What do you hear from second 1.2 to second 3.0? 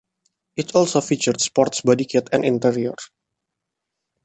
sports bodykit and interior.